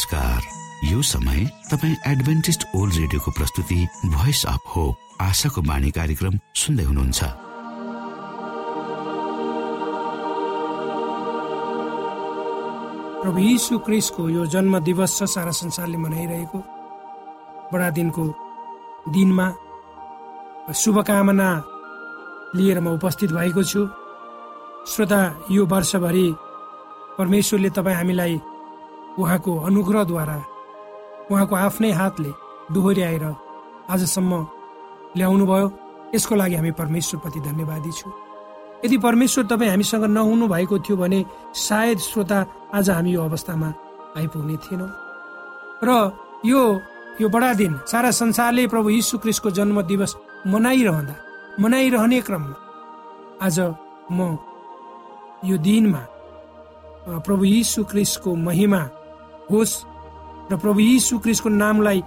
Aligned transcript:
नमस्कार। 0.00 0.88
यो 0.88 1.00
समय 1.02 1.44
तपाईँ 1.70 1.96
एडभेन्टिस्ट 2.08 2.62
ओल्ड 2.76 2.94
रेडियोको 2.96 3.30
प्रस्तुति 3.30 3.76
भोइस 4.06 4.44
अफ 4.48 4.72
होप 4.76 5.20
आशाको 5.20 5.62
बाणी 5.62 5.90
कार्यक्रम 5.92 6.38
सुन्दै 6.56 6.84
हुनुहुन्छ। 6.84 7.20
प्रभु 13.20 13.38
यीशु 13.38 13.78
क्रिस्टको 13.84 14.28
यो 14.28 14.46
जन्म 14.48 14.78
दिवस 14.88 15.18
छ 15.18 15.28
सारा 15.28 15.52
संसारले 15.60 15.96
मनाइरहेको 16.00 16.58
बडा 17.72 17.90
दिनको 17.92 18.24
दिनमा 19.12 19.48
शुभकामना 20.80 21.50
लिएर 22.56 22.80
म 22.80 22.96
उपस्थित 22.96 23.32
भएको 23.36 23.62
छु। 23.62 23.84
श्रोता 24.88 25.20
यो 25.50 25.66
वर्षभरि 25.66 26.28
परमेश्वरले 27.18 27.70
तपाईँ 27.76 27.96
हामीलाई 27.96 28.40
उहाँको 29.20 29.52
अनुग्रहद्वारा 29.68 30.38
उहाँको 31.30 31.54
आफ्नै 31.56 31.90
हातले 32.00 32.30
डोहोऱ्याएर 32.72 33.24
आजसम्म 33.90 34.32
ल्याउनु 35.16 35.44
भयो। 35.46 35.66
यसको 36.14 36.34
लागि 36.34 36.54
हामी 36.54 36.70
परमेश्वरप्रति 36.80 37.40
धन्यवादी 37.40 37.92
छु। 37.92 38.08
यदि 38.84 38.96
परमेश्वर 38.98 39.44
तपाईँ 39.46 39.70
हामीसँग 39.70 40.04
नहुनु 40.16 40.46
भएको 40.48 40.78
थियो 40.78 40.96
भने 40.96 41.24
सायद 41.54 41.98
श्रोता 41.98 42.38
आज 42.74 42.90
हामी 42.90 43.10
यो 43.12 43.22
अवस्थामा 43.22 43.68
आइपुग्ने 44.18 44.56
थिएनौँ। 44.64 44.90
र 45.84 45.90
यो 46.46 46.62
यो 47.20 47.28
बडा 47.28 47.52
दिन 47.54 47.72
सारा 47.86 48.10
संसारले 48.10 48.66
प्रभु 48.66 48.88
यीशु 48.90 49.18
क्रिस्टको 49.18 49.50
जन्म 49.50 49.82
दिवस 49.82 50.16
मनाइरहँदा 50.46 51.14
मनाइरहने 51.60 52.20
क्रममा 52.26 52.56
आज 53.42 53.58
म 54.12 54.38
यो 55.44 55.56
दिनमा 55.58 56.02
प्रभु 57.26 57.44
यीशु 57.44 57.84
क्रिस्टको 57.84 58.34
महिमा 58.36 58.80
होस् 59.52 59.74
र 60.52 60.56
प्रभु 60.56 60.80
यीशु 60.80 61.18
क्रिस्टको 61.18 61.48
नामलाई 61.48 62.02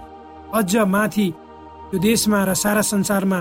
अझ 0.54 0.76
माथि 0.88 1.28
यो 1.94 1.98
देशमा 2.00 2.44
र 2.44 2.54
सारा 2.54 2.82
संसारमा 2.82 3.40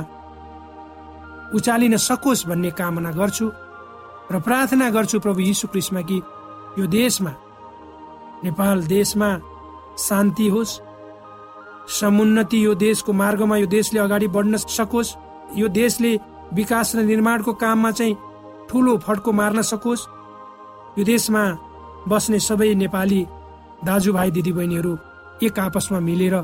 उचालिन 1.56 1.98
सकोस् 2.00 2.46
भन्ने 2.48 2.72
कामना 2.80 3.12
गर्छु 3.12 3.48
र 4.32 4.40
प्रार्थना 4.40 4.90
गर्छु 4.90 5.20
प्रभु 5.20 5.42
यीशु 5.42 5.68
क्रिस्टमा 5.68 6.02
कि 6.10 6.22
यो 6.80 6.86
देशमा 6.90 7.34
नेपाल 8.44 8.84
देशमा 8.88 9.30
शान्ति 10.00 10.48
होस् 10.50 10.80
समुन्नति 12.00 12.66
यो 12.66 12.74
देशको 12.76 13.14
मार्गमा 13.14 13.58
यो 13.58 13.68
देशले 13.68 14.00
अगाडि 14.00 14.28
बढ्न 14.36 14.58
सकोस् 14.58 15.16
यो 15.56 15.68
देशले 15.68 16.16
विकास 16.54 16.96
र 16.96 17.04
निर्माणको 17.04 17.54
काममा 17.54 17.92
चाहिँ 17.92 18.16
ठुलो 18.70 18.98
फड्को 18.98 19.32
मार्न 19.32 19.62
सकोस् 19.62 20.08
यो 20.98 21.04
देशमा 21.06 21.44
बस्ने 22.08 22.40
सबै 22.40 22.74
नेपाली 22.76 23.22
दाजुभाइ 23.86 24.30
दिदीबहिनीहरू 24.32 24.94
एक 25.44 25.60
आपसमा 25.60 26.00
मिलेर 26.00 26.36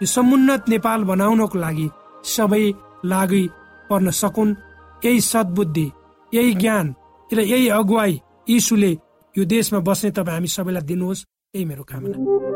यो 0.00 0.06
समुन्नत 0.06 0.68
नेपाल 0.68 1.00
बनाउनको 1.10 1.58
लागि 1.58 1.88
सबै 2.24 2.64
लागि 3.04 3.42
पर्न 3.90 4.10
सकुन्। 4.10 4.56
यही 5.02 5.20
सद्बुद्धि 5.20 5.86
यही 6.32 6.54
ज्ञान 6.62 6.86
र 7.30 7.40
यही 7.52 7.68
अगुवाई 7.78 8.20
यीशुले 8.48 8.92
यो 9.34 9.44
देशमा 9.44 9.78
बस्ने 9.88 10.10
तपाईँ 10.10 10.36
हामी 10.36 10.48
सबैलाई 10.48 10.86
दिनुहोस्। 10.88 11.24
यही 11.54 11.64
मेरो 11.64 11.84
कामना। 11.90 12.55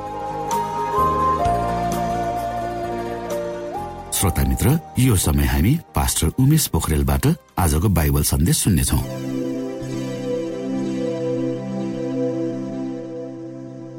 श्रोता 4.21 4.43
मित्र 4.45 4.77
यो 4.99 5.15
समय 5.17 5.45
हामी 5.49 5.71
पास्टर 5.95 6.27
उमेश 6.39 6.65
पोखरेलबाट 6.73 7.25
आजको 7.57 7.89
बाइबल 7.89 8.23
सन्देश 8.23 8.57
सुन्नेछौ। 8.57 8.97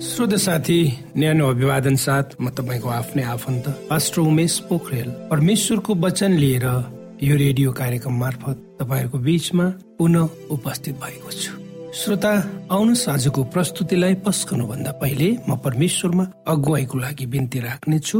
श्रोत 0.06 0.34
साथी 0.38 0.78
न्यानो 1.16 1.48
अभिवादन 1.50 1.96
साथ 1.98 2.38
म 2.38 2.50
तपाईँको 2.54 2.88
आफ्नै 2.88 3.22
आफन्त 3.34 3.66
पास्टर 3.90 4.20
उमेश 4.22 4.58
पोखरेल। 4.70 5.10
परमेश्वरको 5.30 5.94
वचन 6.06 6.32
लिएर 6.38 6.66
यो 7.22 7.34
रेडियो 7.36 7.72
कार्यक्रम 7.74 8.14
मार्फत 8.14 8.78
तपाईँहरूको 8.78 9.18
बीचमा 9.18 9.66
पुनः 9.98 10.54
उपस्थित 10.54 10.94
भएको 11.02 11.30
छु। 11.32 11.52
श्रोता 11.98 12.32
आउनुहोस् 12.70 13.08
आजको 13.08 13.40
प्रस्तुतिलाई 13.50 14.14
पस्कनु 14.22 14.66
भन्दा 14.70 14.92
पहिले 15.02 15.28
म 15.50 15.58
परमेश्वरमा 15.58 16.24
अगुवाईको 16.46 16.98
लागि 16.98 17.26
बिन्ती 17.26 17.58
राख्नेछु। 17.58 18.18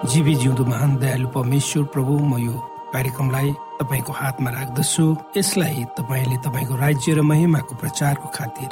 जीवी 0.00 0.34
जिउँदो 0.34 0.64
महान 0.64 0.96
दयालु 0.96 1.28
परमेश्वर 1.28 1.84
प्रभु 1.92 2.12
म 2.24 2.38
यो 2.40 2.52
कार्यक्रमलाई 2.92 3.52
तपाईँको 3.80 4.12
हातमा 4.12 4.50
राख्दछु। 4.50 5.04
यसलाई 5.36 5.84
तपाईँले 5.98 6.36
तपाईँको 6.40 6.74
राज्य 6.76 7.14
र 7.14 7.20
महिमाको 7.20 7.74
प्रचारको 7.76 8.28
खातिर 8.32 8.70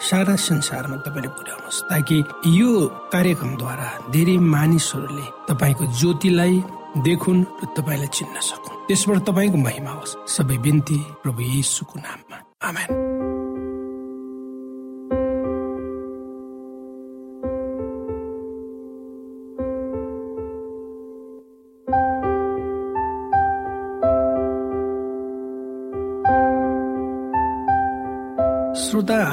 सारा 0.00 0.34
संसारमा 0.40 0.96
तपाईँले 1.04 1.28
पुर्याउनुहोस् 1.36 1.82
ताकि 1.92 2.16
यो 2.56 2.70
कार्यक्रमद्वारा 3.12 3.88
धेरै 4.08 4.36
मानिसहरूले 4.40 5.26
तपाईँको 5.52 5.84
ज्योतिलाई 6.00 6.54
देखुन् 7.04 7.44
र 7.44 7.64
तपाईँलाई 7.76 8.08
चिन्न 8.16 8.40
सकुन्। 8.40 8.88
त्यसबाट 8.88 9.18
तपाईँको 9.28 9.58
महिमा 9.60 9.92
होस्। 10.00 10.16
सबै 10.32 10.56
बिन्ती 10.64 10.98
प्रभु 11.22 11.40
यीशुको 11.44 11.96
नाममा। 12.00 12.36
आमेन। 12.64 13.03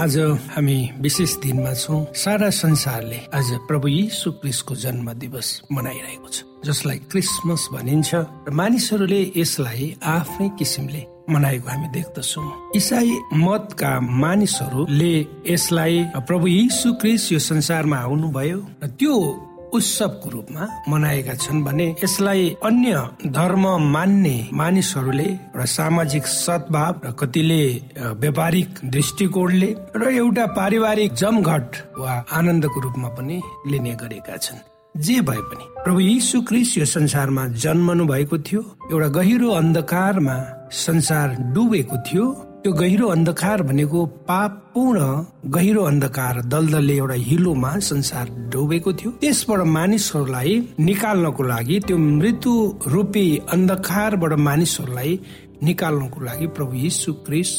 आज 0.02 0.18
हामी 0.50 0.78
विशेष 1.02 1.36
दिनमा 1.38 1.74
छौँ 1.74 2.06
सारा 2.18 2.50
संसारले 2.50 3.18
आज 3.38 3.50
प्रभु 3.68 3.88
यीशु 3.88 4.32
क्रिस्टको 4.32 4.76
जन्म 4.76 5.12
दिवस 5.14 5.50
मनाइरहेको 5.72 6.30
छ 6.30 6.42
जसलाई 6.66 6.98
क्रिसमस 7.12 7.68
भनिन्छ। 7.74 8.16
र 8.50 8.52
मानिसहरूले 8.52 9.22
यसलाई 9.38 9.86
आफ्नै 10.02 10.50
किसिमले 10.60 11.06
मनाएको 11.30 11.70
हामी 11.70 11.88
देख्दछौ। 11.94 12.42
इसाई 12.76 13.12
मतका 13.46 13.92
मानिसहरूले 14.00 15.14
यसलाई 15.50 16.06
प्रभु 16.28 16.48
यीशु 16.48 16.94
क्रिस्ट 16.94 17.32
यो 17.32 17.40
संसारमा 17.40 17.98
आउनुभयो 17.98 18.60
र 18.84 18.88
त्यो 18.98 19.16
उत्सवको 19.74 20.30
रूपमा 20.30 20.68
मनाएका 20.90 21.34
छन् 21.34 21.64
भने 21.64 21.88
यसलाई 22.04 22.50
अन्य 22.64 22.96
धर्म 23.38 23.66
मान्ने 23.92 24.36
मानिसहरूले 24.54 25.30
र 25.56 25.66
सामाजिक 25.76 26.28
सद्भाव 26.28 27.02
र 27.06 27.12
कतिले 27.20 27.64
व्यापारिक 28.22 28.70
दृष्टिकोणले 28.96 29.70
र 29.96 30.12
एउटा 30.18 30.46
पारिवारिक 30.60 31.14
जमघट 31.22 31.70
वा 32.00 32.12
आनन्दको 32.40 32.80
रूपमा 32.82 33.10
पनि 33.16 33.42
लिने 33.72 33.94
गरेका 34.02 34.38
छन्। 34.38 34.60
जे 34.96 35.20
भए 35.28 35.42
पनि 35.50 35.66
प्रभु 35.84 36.00
यीशु 36.00 36.42
क्रिस 36.48 36.78
यो 36.78 36.86
संसारमा 36.86 37.48
जन्मनु 37.64 38.06
भएको 38.06 38.38
थियो 38.48 38.62
एउटा 38.92 39.08
गहिरो 39.18 39.50
अन्धकारमा 39.60 40.38
संसार 40.86 41.36
डुबेको 41.54 41.98
थियो 42.08 42.26
त्यो 42.64 42.72
गहिरो 42.74 43.08
अन्धकार 43.10 43.62
भनेको 43.70 44.00
पापपूर्ण 44.30 45.02
गहिरो 45.54 45.84
अन्धकार 45.84 46.42
दलदलले 46.54 46.96
एउटा 46.98 47.14
हिलोमा 47.28 47.72
संसार 47.90 48.26
डुबेको 48.54 48.92
थियो। 49.02 49.12
त्यसबाट 49.22 49.62
मानिसहरूलाई 49.78 50.54
निकाल्नको 50.80 51.44
लागि 51.44 51.80
त्यो 51.88 51.98
मृत्यु 51.98 52.54
रूपी 52.94 53.26
अन्धकारबाट 53.56 54.34
मानिसहरूलाई 54.48 55.20
निकाल्नको 55.68 56.20
लागि 56.28 56.48
प्रभु 56.56 56.74
यीशु 56.86 57.14
क्रिस 57.26 57.52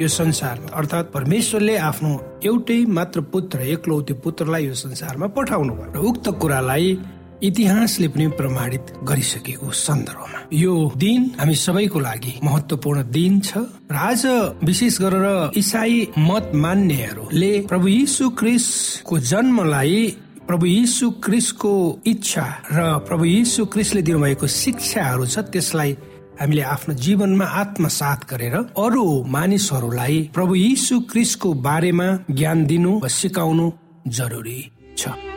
यो 0.00 0.08
संसारमा 0.20 0.70
अर्थात् 0.78 1.12
परमेश्वरले 1.14 1.76
आफ्नो 1.90 2.10
एउटै 2.46 2.80
मात्र 2.98 3.20
पुत्र 3.34 3.58
एकलौती 3.74 4.12
पुत्रलाई 4.24 4.66
यो 4.66 4.74
संसारमा 4.86 5.26
पठाउनु 5.34 5.74
भयो 5.74 6.02
उक्त 6.10 6.28
कुरालाई 6.40 6.98
इतिहासले 7.42 8.08
पनि 8.08 8.26
प्रमाणित 8.38 8.84
गरिसकेको 9.08 9.70
सन्दर्भमा। 9.70 10.40
यो 10.52 10.74
दिन 10.96 11.20
हामी 11.38 11.54
सबैको 11.54 11.98
लागि 12.00 12.32
महत्वपूर्ण 12.42 13.02
दिन 13.14 13.40
छ। 13.40 13.58
र 13.90 13.94
आज 13.94 14.22
विशेष 14.64 14.98
गरेर 15.00 15.26
इसाई 15.56 15.96
मत 16.18 16.50
मान्नेहरूले 16.54 17.52
प्रभु 17.70 17.88
यीशु 17.88 18.28
क्रिसको 18.40 19.18
जन्मलाई 19.30 20.00
प्रभु 20.48 20.66
यीशु 20.66 21.10
क्रिसको 21.24 21.72
इच्छा 22.06 22.46
र 22.72 22.78
प्रभु 23.06 23.24
यीशु 23.24 23.66
क्रिसले 23.72 24.02
दिनुभएको 24.02 24.46
शिक्षाहरू 24.46 25.26
छ 25.26 25.38
त्यसलाई 25.52 25.96
हामीले 26.40 26.62
आफ्नो 26.74 26.94
जीवनमा 27.04 27.46
आत्मसात 27.62 28.26
गरेर 28.30 28.54
अरू 28.56 29.06
मानिसहरूलाई 29.36 30.18
प्रभु 30.34 30.54
यीशु 30.54 31.00
क्रिसको 31.10 31.54
बारेमा 31.68 32.08
ज्ञान 32.30 32.66
दिनु 32.66 32.98
वा 32.98 33.08
सिकाउनु 33.20 33.70
जरुरी 34.18 34.60
छ। 34.96 35.27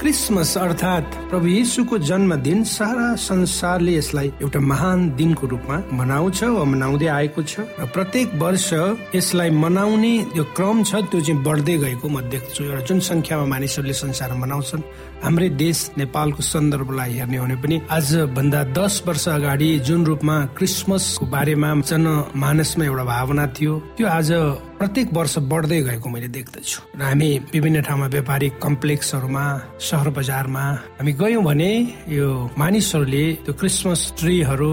क्रिसमस 0.00 0.56
अर्थात् 0.58 1.14
प्रभु 1.30 1.46
येसुको 1.48 1.98
जन्मदिन 2.08 2.62
सारा 2.68 3.06
संसारले 3.16 3.92
यसलाई 3.96 4.28
एउटा 4.42 4.60
महान 4.60 5.08
दिनको 5.16 5.46
रूपमा 5.46 5.76
मनाउँछ 5.98 6.42
वा 6.44 6.64
मनाउँदै 6.72 7.06
आएको 7.16 7.42
छ 7.42 7.64
र 7.80 7.86
प्रत्येक 7.94 8.34
वर्ष 8.42 8.68
यसलाई 9.16 9.50
मनाउने 9.64 10.12
यो 10.36 10.44
क्रम 10.52 10.82
छ 10.84 11.00
त्यो 11.10 11.20
चाहिँ 11.20 11.42
बढ्दै 11.42 11.76
गएको 11.84 12.08
म 12.08 12.20
देख्छु 12.28 12.64
एउटा 12.64 12.80
जुन 12.84 13.00
संख्यामा 13.08 13.46
मानिसहरूले 13.54 13.96
संसारमा 14.04 14.40
मनाउँछन्। 14.44 14.86
हाम्रै 15.24 15.48
देश 15.64 15.78
नेपालको 15.98 16.42
सन्दर्भलाई 16.44 17.12
हेर्ने 17.18 17.36
हो 17.38 17.44
भने 17.44 17.56
पनि 17.64 17.80
आज 17.88 18.14
भन्दा 18.36 18.62
दस 18.76 19.02
वर्ष 19.06 19.28
अगाडि 19.28 19.68
जुन 19.88 20.04
रूपमा 20.04 20.36
क्रिसमसको 20.56 21.26
बारेमा 21.32 21.70
जनमानसमा 21.88 22.84
एउटा 22.84 23.04
भावना 23.12 23.46
थियो 23.56 23.74
त्यो 23.96 24.06
आज 24.18 24.30
प्रत्येक 24.78 25.08
वर्ष 25.16 25.34
बढ्दै 25.48 25.80
गएको 25.88 26.08
मैले 26.12 26.28
देख्दछु। 26.36 26.78
र 26.98 27.02
हामी 27.02 27.30
विभिन्न 27.52 27.80
ठाउँमा 27.80 28.06
व्यापारिक 28.12 28.52
कम्प्लेक्सहरूमा 28.60 29.44
सहर 29.80 30.08
बजारमा 30.12 30.64
हामी 31.00 31.12
गयौँ 31.16 31.42
भने 31.48 31.72
यो 32.12 32.28
मानिसहरूले 32.60 33.24
त्यो 33.44 33.52
क्रिसमस 33.60 34.02
ट्रीहरू 34.18 34.72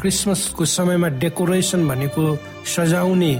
क्रिसमसको 0.00 0.64
समयमा 0.76 1.08
डेकोरेसन 1.20 1.80
भनेको 1.88 2.24
सजाउने 2.64 3.32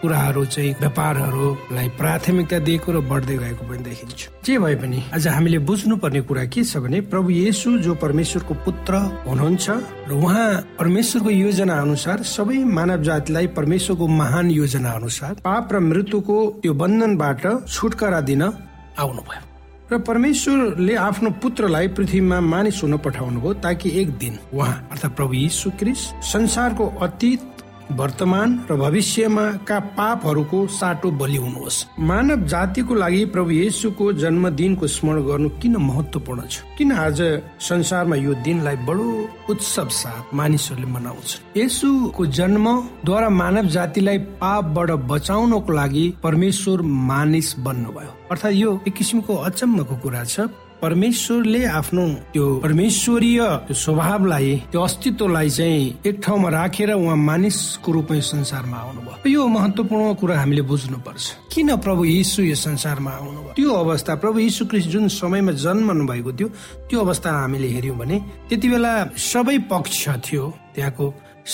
कुराहरू 0.00 0.44
चाहिँ 0.44 0.74
व्यापारहरूलाई 0.80 1.88
प्राथमिकता 2.00 2.58
दिएको 2.66 2.92
र 2.92 3.00
बढ्दै 3.04 3.36
गएको 3.36 3.64
पनि 3.68 3.82
देखिन्छ। 3.84 4.20
जे 4.44 4.58
भए 4.58 4.74
पनि 4.80 5.02
आज 5.14 5.28
हामीले 5.28 5.58
बुझ्नुपर्ने 5.68 6.20
कुरा 6.28 6.44
के 6.48 6.64
छ 6.64 6.76
भने 6.80 7.00
प्रभु 7.12 7.30
येसु 7.30 7.78
जो 7.84 7.94
परमेश्वरको 8.00 8.54
पुत्र 8.64 8.94
हुनुहुन्छ 9.28 9.66
र 10.08 10.12
उहाँ 10.16 10.48
परमेश्वरको 10.78 11.30
योजना 11.30 11.74
अनुसार 11.80 12.22
सबै 12.22 12.64
मानव 12.64 13.02
जातिलाई 13.02 13.46
परमेश्वरको 13.58 14.08
महान 14.08 14.50
योजना 14.50 14.90
अनुसार 14.90 15.34
पाप 15.44 15.72
र 15.72 15.78
मृत्युको 15.90 16.38
त्यो 16.62 16.74
बन्धनबाट 16.74 17.46
छुटकारा 17.68 18.20
दिन 18.20 18.42
आउनुभयो। 18.42 19.48
र 19.92 19.98
परमेश्वरले 20.06 20.94
आफ्नो 20.94 21.30
पुत्रलाई 21.42 21.88
पृथ्वीमा 21.98 22.40
मानिस 22.40 22.82
हुन 22.82 22.96
पठाउनु 23.04 23.40
भयो 23.40 23.54
ताकि 23.64 23.90
एक 24.00 24.10
दिन 24.18 24.38
उहाँ 24.54 24.88
अर्थात् 24.92 25.16
प्रभु 25.16 25.34
यीशु 25.34 25.70
क्रिस 25.78 26.00
संसारको 26.32 26.86
अतीत 27.02 27.59
वर्तमान 27.98 28.48
र 28.70 28.76
भविष्यमा 28.76 29.44
पापहरूको 29.70 30.66
साटो 30.66 31.10
बलि 31.10 31.36
हुनुहोस् 31.36 31.84
मानव 32.00 32.46
जातिको 32.46 32.94
लागि 32.94 33.24
प्रभु 33.34 33.50
येसुको 33.50 34.12
जन्मदिनको 34.12 34.86
स्मरण 34.86 35.22
गर्नु 35.26 35.48
किन 35.60 35.76
महत्वपूर्ण 35.76 36.40
छ? 36.50 36.62
किन 36.78 36.92
आज 36.92 37.20
संसारमा 37.60 38.16
यो 38.16 38.34
दिनलाई 38.44 38.76
बडो 38.86 39.08
उत्सव 39.50 39.88
साथ 39.88 40.34
मानिसहरूले 40.34 40.92
मनाउँछन् 40.92 41.58
येसुको 41.58 42.26
जन्मद्वारा 42.38 43.28
मानव 43.28 43.66
जातिलाई 43.76 44.18
पापबाट 44.40 44.90
बचाउनको 45.10 45.72
लागि 45.72 46.04
परमेश्वर 46.22 46.82
मानिस 46.82 47.54
बन्नुभयो। 47.58 48.12
अर्थात् 48.30 48.54
यो 48.54 48.80
एक 48.88 48.94
किसिमको 48.94 49.34
अचम्मको 49.34 49.96
कुरा 49.96 50.24
छ। 50.24 50.48
परमेश्वरले 50.82 51.64
आफ्नो 51.78 52.06
त्यो 52.32 52.44
परमेश्वरीय 52.64 53.40
स्वभावलाई 53.82 54.56
त्यो 54.72 54.80
अस्तित्वलाई 54.80 55.50
चाहिँ 55.50 55.82
एक 56.06 56.20
ठाउँमा 56.24 56.48
राखेर 56.48 56.92
उहाँ 56.92 57.16
मानिसको 57.16 57.92
रूपमा 57.92 58.20
संसारमा 58.20 58.76
आउनुभयो। 58.76 59.30
यो 59.30 59.46
महत्वपूर्ण 59.46 60.14
कुरा 60.20 60.38
हामीले 60.40 60.62
बुझ्नुपर्छ। 60.62 61.24
किन 61.52 61.76
प्रभु 61.84 62.04
यीशु 62.04 62.42
यो 62.42 62.54
संसारमा 62.54 63.10
आउनुभयो? 63.10 63.52
त्यो 63.56 63.70
अवस्था 63.70 64.14
प्रभु 64.24 64.38
यीशु 64.38 64.66
क्रिस्ट 64.66 64.88
जुन 64.88 65.08
समयमा 65.08 65.52
जन्मनु 65.64 66.06
भएको 66.06 66.32
थियो 66.32 66.48
त्यो 66.88 67.00
अवस्था 67.00 67.30
हामीले 67.30 67.68
हेर्यौँ 67.68 67.96
भने 67.98 68.18
त्यति 68.48 68.68
बेला 68.68 68.92
सबै 69.20 69.58
पक्ष 69.70 70.08
थियो 70.24 70.44
त्यहाँको 70.74 71.06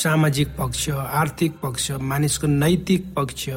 सामाजिक 0.02 0.48
पक्ष 0.58 0.88
आर्थिक 0.90 1.52
पक्ष 1.62 1.90
मानिसको 2.10 2.46
नैतिक 2.46 3.14
पक्ष 3.16 3.48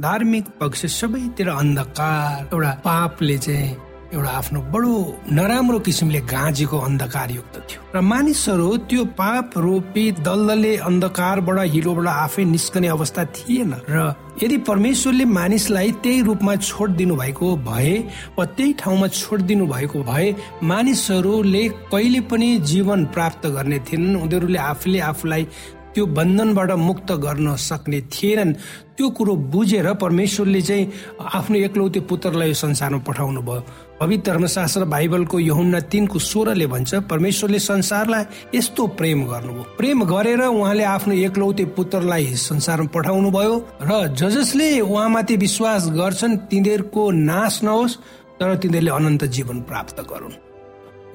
धार्मिक 0.00 0.44
पक्ष 0.60 0.86
सबैतिर 0.98 1.48
अन्धकार 1.48 2.48
एउटा 2.52 2.70
पापले 2.84 3.38
चाहिँ 3.38 3.76
एउटा 4.12 4.30
आफ्नो 4.30 4.60
बडो 4.68 4.92
नराम्रो 5.32 5.78
किसिमले 5.88 6.20
गाँजेको 6.28 6.78
अन्धकारयुक्त 6.78 7.54
थियो। 7.64 7.80
र 7.96 8.00
मानिसहरू 8.04 8.68
त्यो 8.84 9.04
पाप 9.16 9.56
रूपी 9.56 10.04
दलदले 10.20 10.72
अन्धकारबाट 10.84 11.58
हिरोबाट 11.72 12.06
आफै 12.06 12.44
निस्कने 12.44 12.88
अवस्था 12.92 13.24
थिएन 13.32 13.72
र 13.88 14.12
यदि 14.42 14.56
परमेश्वरले 14.68 15.24
मानिसलाई 15.24 15.90
त्यही 16.04 16.20
रूपमा 16.28 16.56
छोडिदिनु 16.60 17.16
भएको 17.16 17.56
भए 17.64 17.96
वा 18.36 18.44
त्यही 18.52 18.72
ठाउँमा 18.84 19.06
छोडिदिनु 19.16 19.66
भएको 19.66 19.98
भए 20.04 20.28
मानिसहरूले 20.62 21.64
कहिले 21.92 22.20
पनि 22.28 22.48
जीवन 22.68 23.04
प्राप्त 23.16 23.46
गर्ने 23.48 23.78
थिएनन्। 23.88 24.20
उनीहरूले 24.22 24.58
आफूले 24.60 25.00
आफूलाई 25.00 25.44
त्यो 25.92 26.04
बन्धनबाट 26.16 26.70
मुक्त 26.80 27.10
गर्न 27.24 27.56
सक्ने 27.60 28.00
थिएनन्। 28.12 28.52
त्यो 28.96 29.08
कुरो 29.08 29.34
बुझेर 29.52 29.92
परमेश्वरले 29.94 30.60
चाहिँ 30.62 30.90
आफ्नो 31.20 31.56
एक्लौते 31.58 32.00
पुत्रलाई 32.10 32.48
यो 32.48 32.54
संसारमा 32.54 32.98
पठाउनु 33.08 33.40
भयो। 33.42 33.62
पवित्र 34.00 34.30
धर्मशास्त्र 34.30 34.84
बाइबलको 34.84 35.38
यहुन्ना 35.40 35.80
तिनको 35.88 36.18
सोह्रले 36.18 36.66
भन्छ 36.66 36.94
परमेश्वरले 37.10 37.58
संसारलाई 37.58 38.24
यस्तो 38.54 38.86
प्रेम 38.98 39.24
गर्नुभयो। 39.26 39.64
प्रेम 39.78 40.04
गरेर 40.04 40.40
उहाँले 40.42 40.84
आफ्नो 40.84 41.14
एकलौते 41.14 41.64
पुत्रलाई 41.76 42.34
संसारमा 42.36 42.92
पठाउनु 42.94 43.30
भयो 43.30 43.56
र 43.82 44.06
ज 44.12 44.28
जसले 44.36 44.68
उहाँमाथि 44.80 45.36
विश्वास 45.36 45.88
गर्छन् 45.90 46.36
तिनीहरूको 46.50 47.10
नाश 47.10 47.62
नहोस् 47.64 47.98
तर 48.40 48.56
तिनीहरूले 48.56 48.90
अनन्त 48.90 49.24
जीवन 49.24 49.60
प्राप्त 49.62 50.00
गरून्। 50.10 50.51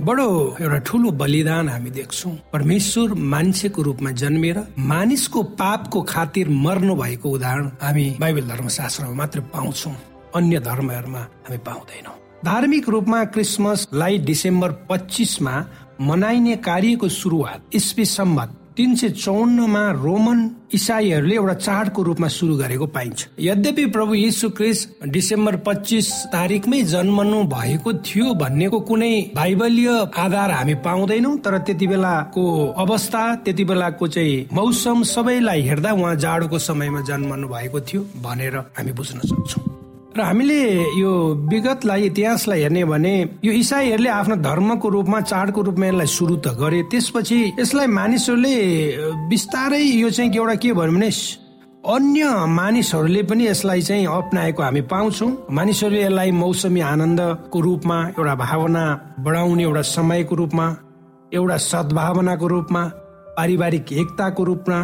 बडो 0.01 0.57
एउटा 0.61 0.77
ठुलो 0.77 1.11
बलिदान 1.11 1.69
हामी 1.69 1.89
देख्छौँ। 1.89 2.31
परमेश्वर 2.53 3.13
मान्छेको 3.13 3.81
रूपमा 3.81 4.11
जन्मेर 4.11 4.57
मानिसको 4.77 5.43
पापको 5.57 6.01
खातिर 6.01 6.49
मर्नु 6.49 6.95
भएको 6.95 7.29
उदाहरण 7.29 7.67
हामी 7.81 8.05
बाइबल 8.19 8.47
धर्मशास्त्रमा 8.47 9.13
मात्र 9.13 9.39
पाउँछौँ। 9.53 9.93
अन्य 10.35 10.59
धर्महरूमा 10.59 11.19
हामी 11.19 11.57
पाउँदैनौँ। 11.65 12.13
धार्मिक 12.45 12.89
रूपमा 12.89 13.23
क्रिसमसलाई 13.25 14.17
डिसेम्बर 14.19 14.71
पच्चिसमा 14.89 15.65
मनाइने 16.01 16.55
कार्यको 16.61 17.09
सुरुवात 17.09 17.69
इस्वी 17.73 18.05
सम्मत 18.05 18.56
तिन 18.77 18.95
सय 18.95 19.09
चौन्नमा 19.09 19.83
रोमन 19.91 20.39
इसाईहरूले 20.73 21.35
एउटा 21.35 21.53
चाडको 21.55 22.03
रूपमा 22.03 22.27
सुरु 22.27 22.55
गरेको 22.57 22.85
पाइन्छ। 22.87 23.27
यद्यपि 23.39 23.85
प्रभु 23.95 24.13
यीशु 24.13 24.49
क्रिस 24.49 24.79
डिसेम्बर 25.07 25.55
पच्चिस 25.65 26.09
तारिकमै 26.33 26.81
जन्मनु 26.93 27.43
भएको 27.53 27.93
थियो 28.05 28.33
भन्नेको 28.33 28.79
कुनै 28.89 29.13
बाइबलीय 29.35 29.89
आधार 30.17 30.51
हामी 30.51 30.75
पाउँदैनौँ 30.85 31.37
तर 31.39 31.57
त्यति 31.65 31.87
बेलाको 31.87 32.43
अवस्था 32.77 33.23
त्यति 33.45 33.63
बेलाको 33.63 34.07
चाहिँ 34.07 34.47
मौसम 34.53 35.03
सबैलाई 35.13 35.61
हेर्दा 35.61 35.93
उहाँ 35.93 36.15
जाडोको 36.15 36.59
समयमा 36.59 37.01
जन्मनु 37.09 37.47
भएको 37.47 37.79
थियो 37.81 38.05
भनेर 38.21 38.57
हामी 38.77 38.91
बुझ्न 38.91 39.19
सक्छौँ। 39.25 39.76
र 40.17 40.21
हामीले 40.21 40.61
यो 40.99 41.11
विगतलाई 41.49 42.01
इतिहासलाई 42.09 42.61
हेर्ने 42.61 42.83
भने 42.85 43.13
यो 43.45 43.51
इसाईहरूले 43.53 44.09
आफ्नो 44.09 44.35
धर्मको 44.41 44.89
रूपमा 44.89 45.19
चाडको 45.21 45.61
रूपमा 45.61 45.85
यसलाई 45.87 46.09
सुरु 46.17 46.35
त 46.41 46.57
गरे। 46.57 46.81
त्यसपछि 46.91 47.37
यसलाई 47.59 47.87
मानिसहरूले 47.87 48.55
बिस्तारै 49.29 49.81
यो 49.81 50.09
चाहिँ 50.09 50.31
एउटा 50.33 50.55
के 50.57 50.73
भन्यो 50.73 50.93
भने 50.97 51.09
अन्य 51.85 52.23
मानिसहरूले 52.49 53.21
पनि 53.29 53.47
यसलाई 53.47 53.81
चाहिँ 53.81 54.05
अप्नाएको 54.09 54.63
हामी 54.63 54.81
पाउँछौँ। 54.91 55.29
मानिसहरूले 55.51 56.01
यसलाई 56.03 56.31
मौसमी 56.41 56.81
आनन्दको 56.81 57.59
रूपमा 57.61 57.97
एउटा 58.17 58.35
भावना 58.35 58.83
बढाउने 59.21 59.63
एउटा 59.63 59.81
समयको 59.93 60.35
रूपमा 60.35 60.67
एउटा 61.33 61.57
सद्भावनाको 61.71 62.47
रूपमा 62.47 62.83
पारिवारिक 63.37 63.91
एकताको 63.93 64.43
रूपमा 64.43 64.77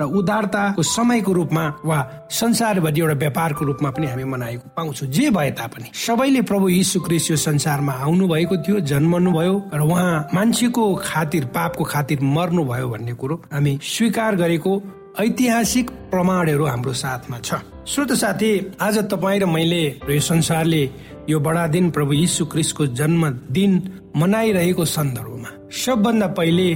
र 0.00 0.04
उदारताको 0.04 0.82
समयको 0.82 1.32
रूपमा 1.32 1.64
वा 1.84 1.98
संसारभरि 2.30 3.00
एउटा 3.00 3.14
व्यापारको 3.14 3.64
रूपमा 3.64 3.90
पनि 3.90 4.06
हामी 4.06 4.24
मनाएको 4.24 4.68
पाउँछौँ। 4.76 5.08
जे 5.08 5.30
भए 5.30 5.50
तापनि 5.58 5.90
सबैले 5.94 6.42
प्रभु 6.42 6.68
यीशु 6.68 7.00
क्रिस्ट 7.00 7.30
यो 7.30 7.36
संसारमा 7.36 7.92
आउनु 7.92 8.28
भएको 8.28 8.56
थियो 8.64 8.80
जन्मनु 8.90 9.30
भयो 9.32 9.54
र 9.74 9.80
उहाँ 9.80 10.28
मान्छेको 10.34 10.94
खातिर 11.04 11.44
पापको 11.54 11.84
खातिर 11.84 12.20
मर्नु 12.20 12.64
भयो 12.64 12.88
भन्ने 12.88 13.14
कुरो 13.14 13.42
हामी 13.52 13.78
स्वीकार 13.82 14.36
गरेको 14.36 14.72
ऐतिहासिक 15.20 15.90
प्रमाणहरू 16.10 16.64
हाम्रो 16.66 16.92
साथमा 16.92 17.38
छ। 17.38 17.62
श्रोत 17.86 18.12
साथी 18.18 18.50
आज 18.80 18.98
तपाईँ 19.12 19.40
र 19.40 19.46
मैले 19.46 19.84
यो 20.10 20.20
संसारले 20.20 20.82
यो 21.28 21.38
बडा 21.40 21.66
दिन 21.66 21.90
प्रभु 21.90 22.12
यीशु 22.12 22.44
क्रिस्टको 22.46 22.86
जन्मदिन 22.98 23.72
मनाइरहेको 24.16 24.84
सन्दर्भमा 24.84 25.50
सबभन्दा 25.84 26.26
पहिले 26.38 26.68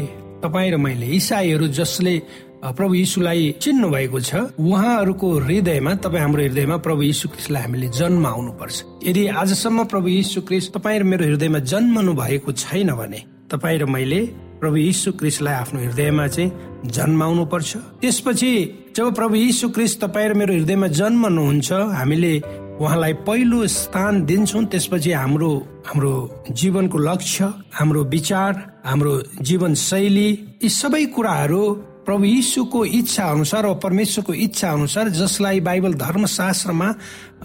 तपाईँ 0.45 0.71
र 0.71 0.77
मैले 0.77 1.07
इसाईहरू 1.19 1.67
जसले 1.75 2.15
प्रभु 2.59 2.95
यीशुलाई 2.95 3.55
चिन्नु 3.62 3.88
भएको 3.91 4.21
छ। 4.21 4.35
उहाँहरूको 4.59 5.27
हृदयमा 5.47 5.95
तपाईँ 6.03 6.23
हाम्रो 6.23 6.43
हृदयमा 6.43 6.77
प्रभु 6.83 7.03
यीशु 7.03 7.29
क्रिस्टलाई 7.29 7.62
हामीले 7.62 7.88
जन्म 7.95 8.27
आउनु 8.27 8.53
पर्छ 8.59 8.77
यदि 9.07 9.27
आजसम्म 9.43 9.85
प्रभु 9.85 10.09
यीशु 10.09 10.41
क्रिस्ट 10.43 10.73
तपाईँ 10.75 10.99
र 10.99 11.03
मेरो 11.07 11.25
हृदयमा 11.25 11.59
जन्मनु 11.71 12.12
भएको 12.15 12.53
छैन 12.53 12.91
भने 12.99 13.21
तपाईँ 13.50 13.79
र 13.79 13.85
मैले 13.87 14.21
प्रभु 14.59 14.77
यीशु 14.77 15.12
क्रिस्टलाई 15.15 15.55
आफ्नो 15.55 15.81
हृदयमा 15.81 16.27
चाहिँ 16.27 16.50
जन्माउनु 16.91 17.45
पर्छ 17.47 17.77
त्यसपछि 18.03 18.53
जब 18.97 19.15
प्रभु 19.15 19.35
यीशु 19.37 19.69
क्रिस्ट 19.71 20.00
तपाईँ 20.03 20.29
र 20.29 20.35
मेरो 20.35 20.55
हृदयमा 20.55 20.88
जन्मनुहुन्छ 20.99 21.73
हामीले 21.95 22.35
उहाँलाई 22.79 23.12
पहिलो 23.27 23.67
स्थान 23.67 24.25
दिन्छौँ। 24.27 24.65
त्यसपछि 24.67 25.12
हाम्रो 25.12 25.50
हाम्रो 25.87 26.12
जीवनको 26.59 26.99
लक्ष्य 26.99 27.45
हाम्रो 27.75 28.05
विचार 28.15 28.53
हाम्रो 28.87 29.12
जीवन 29.43 29.75
शैली 29.75 30.29
यी 30.62 30.69
सबै 30.69 31.05
कुराहरू 31.15 31.62
प्रभु 32.09 32.25
यीशुको 32.25 32.85
इच्छा 32.99 33.25
अनुसार 33.31 33.67
वा 33.67 33.73
परमेश्वरको 33.85 34.33
इच्छा 34.35 34.69
अनुसार 34.73 35.09
जसलाई 35.12 35.61
बाइबल 35.61 35.95
धर्मशास्त्रमा 36.00 36.88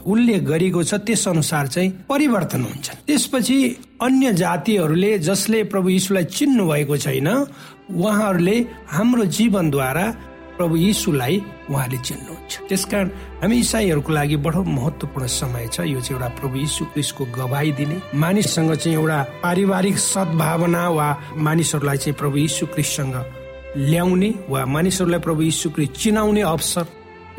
उल्लेख 0.07 0.41
गरिएको 0.47 0.83
छ 0.83 1.03
त्यस 1.03 1.27
अनुसार 1.27 1.67
चाहिँ 1.67 1.89
परिवर्तन 2.09 2.63
हुन्छ। 2.63 2.87
त्यसपछि 3.07 3.57
अन्य 4.01 4.33
जातिहरूले 4.33 5.11
जसले 5.19 5.63
प्रभु 5.67 5.89
यीशुलाई 5.89 6.23
चिन्नु 6.31 6.63
भएको 6.71 6.97
छैन 6.97 7.27
उहाँहरूले 7.27 8.57
हाम्रो 8.87 9.25
जीवनद्वारा 9.35 10.05
प्रभु 10.55 10.75
यीशुलाई 10.75 11.35
उहाँले 11.69 11.97
चिन्नुहुन्छ। 12.07 12.51
त्यसकारण 12.69 13.07
हामी 13.43 13.59
इसाईहरूको 13.59 14.11
लागि 14.13 14.37
बडो 14.47 14.63
महत्वपूर्ण 14.63 15.27
समय 15.27 15.67
छ। 15.75 15.91
यो 15.91 15.99
चाहिँ 15.99 16.15
एउटा 16.15 16.29
प्रभु 16.39 16.55
यीशु 16.63 16.85
क्रिस्टको 16.95 17.23
गवाई 17.35 17.71
दिने। 17.83 18.01
मानिससँग 18.15 18.71
चाहिँ 18.79 18.97
एउटा 18.97 19.21
पारिवारिक 19.43 19.97
सद्भावना 19.99 20.89
वा 20.89 21.07
मानिसहरूलाई 21.35 21.97
चाहिँ 21.97 22.15
प्रभु 22.15 22.37
यीशु 22.47 22.65
क्रिस्टसँग 22.71 23.42
ल्याउने 23.77 24.29
वा 24.49 24.65
मानिसहरूलाई 24.65 25.19
प्रभु 25.19 25.41
यीशुको 25.41 25.85
चिनाउने 25.85 26.41
अवसर 26.41 26.85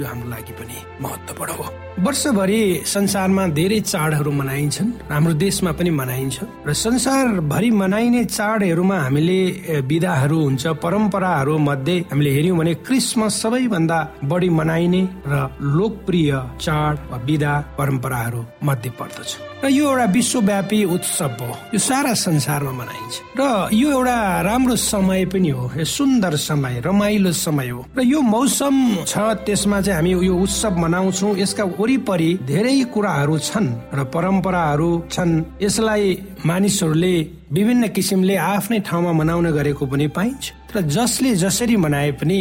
यो 0.00 0.07
हाम्रो 0.07 0.29
लागि 0.29 0.53
पनि 0.53 0.76
महत्वपूर्ण 1.00 1.53
हो। 1.53 1.84
वर्षभरि 1.94 2.82
संसारमा 2.86 3.46
धेरै 3.54 3.78
चाडहरू 3.80 4.30
मनाइन्छन् 4.30 4.90
हाम्रो 5.10 5.32
देशमा 5.38 5.72
पनि 5.78 5.90
मनाइन्छ। 5.94 6.66
र 6.66 6.72
संसारभरि 6.74 7.70
मनाइने 7.70 8.24
चाडहरूमा 8.34 8.98
हामीले 8.98 9.38
विधाहरू 9.86 10.38
हुन्छ 10.42 10.66
परम्पराहरू 10.82 11.54
मध्ये 11.58 11.96
हामीले 12.10 12.30
हेर्यौँ 12.34 12.58
भने 12.58 12.74
क्रिसमस 12.82 13.34
सबैभन्दा 13.42 13.98
बढी 14.26 14.48
मनाइने 14.58 15.02
र 15.30 15.34
लोकप्रिय 15.62 16.32
चाड 16.60 16.94
वा 17.10 17.16
विधा 17.24 17.54
परम्पराहरू 17.78 18.44
मध्ये 18.66 18.90
पर्दछ। 18.98 19.30
र 19.64 19.68
यो 19.70 19.86
एउटा 19.86 20.04
विश्वव्यापी 20.12 20.84
उत्सव 20.84 21.30
हो 21.40 21.54
यो 21.74 21.78
सारा 21.78 22.12
संसारमा 22.12 22.72
मनाइन्छ। 22.74 23.14
र 23.38 23.42
यो 23.72 23.90
एउटा 23.90 24.18
राम्रो 24.42 24.76
समय 24.76 25.24
पनि 25.30 25.48
हो 25.48 25.70
यो 25.78 25.84
सुन्दर 25.86 26.36
समय 26.42 26.82
रमाइलो 26.84 27.32
समय 27.32 27.68
हो। 27.70 27.86
र 27.96 28.02
यो 28.02 28.20
मौसम 28.20 29.06
छ 29.06 29.14
त्यसमा 29.46 29.80
चाहिँ 29.80 29.96
हामी 29.96 30.10
यो 30.26 30.34
उत्सव 30.34 30.78
मनाउँछौँ 30.78 31.38
यसका 31.38 31.64
वरिपरि 31.85 32.31
धेरै 32.49 32.76
कुराहरू 32.88 33.37
छन् 33.45 33.69
र 33.93 34.05
परम्पराहरू 34.09 34.91
छन्। 35.12 35.33
यसलाई 35.61 36.05
मानिसहरूले 36.49 37.14
विभिन्न 37.53 37.85
किसिमले 37.93 38.35
आफ्नै 38.41 38.79
ठाउँमा 38.88 39.12
मनाउने 39.12 39.50
गरेको 39.53 39.85
पनि 39.93 40.07
पाइन्छ। 40.17 40.45
र 40.73 40.81
जसले 40.88 41.37
जसरी 41.45 41.76
मनाए 41.76 42.11
पनि 42.17 42.38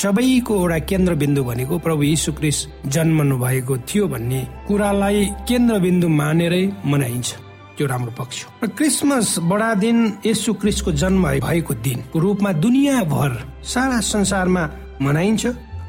सबैको 0.00 0.52
एउटा 0.56 0.78
केन्द्रबिन्दु 0.90 1.42
भनेको 1.44 1.74
प्रभु 1.78 2.02
यीशु 2.02 2.32
क्रिस्ट 2.32 2.88
जन्मनु 2.88 3.36
भएको 3.36 3.74
थियो 3.84 4.04
भन्ने 4.08 4.40
कुरालाई 4.66 5.20
केन्द्रबिन्दु 5.44 6.08
मानेरै 6.08 6.64
मनाइन्छ। 6.88 7.28
त्यो 7.76 7.86
राम्रो 7.86 8.12
पक्ष 8.16 8.36
हो। 8.44 8.48
र 8.64 8.66
क्रिसमस 8.72 9.28
बडा 9.44 9.70
दिन 9.84 10.24
यसु 10.26 10.50
क्रिस्टको 10.56 10.90
जन्म 10.96 11.24
भएको 11.44 11.72
दिनको 11.84 12.16
रूपमा 12.16 12.50
दुनियाँभर 12.64 13.32
सारा 13.60 14.00
संसारमा 14.00 14.64
मनाइन्छ। 15.04 15.44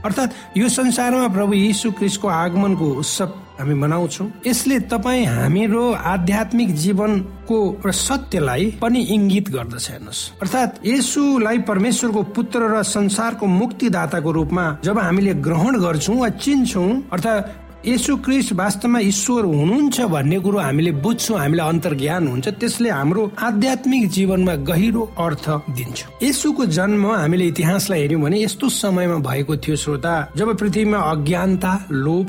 अर्थात् 0.05 0.57
यो 0.57 0.69
संसारमा 0.69 1.27
प्रभु 1.27 1.53
यीशु 1.53 1.91
क्रिस्टको 1.91 2.27
आगमनको 2.27 2.85
उत्सव 3.01 3.33
हामी 3.59 3.73
मनाउँछौँ। 3.73 4.27
यसले 4.47 4.79
तपाईँ 4.79 5.25
हाम्रो 5.25 5.91
आध्यात्मिक 5.91 6.73
जीवनको 6.75 7.57
सत्यलाई 7.91 8.65
पनि 8.81 8.99
इङ्गित 9.01 9.49
गर्दछ 9.49 9.89
हेर्नुहोस्। 9.91 10.21
अर्थात् 10.41 10.85
यसुलाई 10.87 11.59
परमेश्वरको 11.65 12.23
पुत्र 12.37 12.59
र 12.77 12.83
संसारको 12.83 13.45
मुक्तिदाताको 13.45 14.31
रूपमा 14.31 14.65
जब 14.83 14.99
हामीले 14.99 15.33
ग्रहण 15.33 15.79
गर्छौँ 15.81 16.17
वा 16.17 16.29
चिन्छौँ 16.29 16.91
अर्थात् 17.13 17.66
यसु 17.85 18.15
क्रिस्ट 18.25 18.51
वास्तवमा 18.53 18.99
ईश्वर 18.99 19.45
हुनुहुन्छ 19.45 20.01
भन्ने 20.11 20.39
कुरो 20.41 20.57
हामीले 20.59 20.91
बुझ्छौँ 20.97 21.37
हामीलाई 21.39 21.67
अन्तर्ज्ञान 21.69 22.27
हुन्छ 22.27 22.47
त्यसले 22.59 22.89
हाम्रो 22.89 23.31
आध्यात्मिक 23.37 24.09
जीवनमा 24.09 24.55
गहिरो 24.65 25.03
अर्थ 25.25 25.45
दिन्छ। 25.77 26.05
यसुको 26.23 26.65
जन्म 26.77 27.05
हामीले 27.05 27.45
इतिहासलाई 27.47 28.01
हेर्यौँ 28.01 28.21
भने 28.21 28.41
यस्तो 28.43 28.69
समयमा 28.81 29.17
भएको 29.29 29.57
थियो 29.61 29.75
श्रोता 29.77 30.13
जब 30.35 30.57
पृथ्वीमा 30.57 30.99
अज्ञानता 31.11 31.73
लोभ 31.91 32.25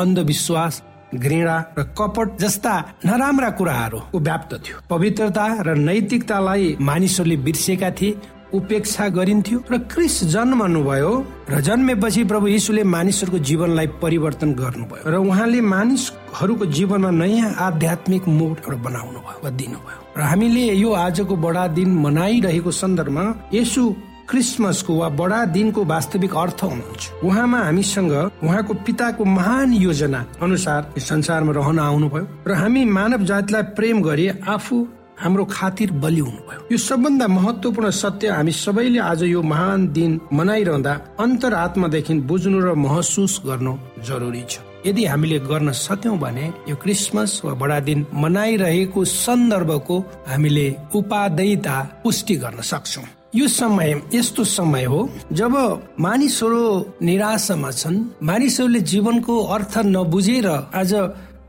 अन्धविश्वास 0.00 0.82
घृणा 1.14 1.56
र 1.78 1.82
कपट 1.98 2.38
जस्ता 2.40 2.74
नराम्रा 3.06 3.50
कुराहरूको 3.58 4.18
व्याप्त 4.18 4.52
थियो। 4.64 4.76
पवित्रता 4.90 5.46
र 5.62 5.74
नैतिकतालाई 5.78 6.76
मानिसहरूले 6.80 7.36
बिर्सेका 7.46 7.90
थिए 7.90 8.16
उपेक्षा 8.54 9.08
गरिन्थ्यो 9.16 9.58
र 9.72 9.78
क्रिस 9.92 10.16
जन्मनुभयो 10.34 11.12
र 11.50 11.60
जन्मेपछि 11.60 12.24
प्रभु 12.30 12.46
यीशुले 12.48 12.82
मानिसहरूको 12.94 13.38
जीवनलाई 13.48 13.86
परिवर्तन 14.02 14.54
गर्नुभयो 14.54 15.10
र 15.10 15.14
उहाँले 15.28 15.60
मानिसहरूको 15.74 16.66
जीवनमा 16.76 17.10
नयाँ 17.10 17.54
आध्यात्मिक 17.66 18.28
मोड 18.38 18.56
बनाउनु 18.86 19.18
भयो 19.26 19.38
वा 19.44 19.50
दिनुभयो। 19.60 19.98
र 20.16 20.20
हामीले 20.30 20.64
यो 20.74 20.90
आजको 21.04 21.36
बडा 21.36 21.66
दिन 21.78 21.90
मनाइरहेको 22.04 22.70
सन्दर्भमा 22.70 23.24
यसु 23.54 23.82
क्रिसमसको 24.30 24.92
वा 24.96 25.08
बडा 25.20 25.44
दिनको 25.52 25.84
वास्तविक 25.84 26.34
अर्थ 26.34 26.62
हुनुहुन्छ। 26.64 27.02
उहाँमा 27.24 27.58
हामीसँग 27.60 28.12
उहाँको 28.44 28.74
पिताको 28.86 29.24
महान 29.24 29.72
योजना 29.76 30.20
अनुसार 30.42 30.80
संसारमा 30.98 31.52
रहन 31.52 31.78
आउनुभयो 31.78 32.24
र 32.48 32.52
हामी 32.60 32.84
मानव 32.96 33.24
जातिलाई 33.30 33.62
प्रेम 33.76 34.02
गरी 34.02 34.28
आफू 34.48 34.76
हाम्रो 35.20 35.44
खातिर 35.50 35.90
बलि 36.02 36.20
हुनुभयो। 36.20 36.60
यो 36.72 36.78
सबभन्दा 36.78 37.26
महत्वपूर्ण 37.28 37.90
सत्य 37.92 38.28
हामी 38.28 38.52
सबैले 38.52 38.98
आज 39.00 39.22
यो 39.22 39.42
महान 39.42 39.88
दिन 39.92 40.20
मनाइरहँदा 40.32 40.92
अन्तर 41.20 41.54
आत्मादेखि 41.54 42.14
बुझ्नु 42.28 42.58
र 42.60 42.74
महसुस 42.74 43.40
गर्नु 43.46 43.74
जरुरी 44.06 44.44
छ। 44.50 44.58
यदि 44.86 45.04
हामीले 45.04 45.38
गर्न 45.48 45.72
सक्यौं 45.72 46.18
भने 46.18 46.46
यो 46.68 46.76
क्रिसमस 46.76 47.40
वा 47.44 47.54
बडा 47.54 47.78
दिन 47.88 48.06
मनाइरहेको 48.14 49.04
सन्दर्भको 49.04 49.98
हामीले 50.28 50.66
उपादेयता 50.94 51.76
पुष्टि 52.04 52.34
गर्न 52.36 52.60
सक्छौँ। 52.60 53.04
यो 53.34 53.46
समय 53.48 53.90
यस्तो 54.14 54.44
समय 54.44 54.84
हो 54.84 55.00
जब 55.32 55.54
मानिसहरू 56.00 56.62
निराशामा 57.02 57.70
छन् 57.70 58.04
मानिसहरूले 58.22 58.80
जीवनको 58.90 59.34
अर्थ 59.54 59.78
नबुझेर 59.86 60.46
आज 60.74 60.92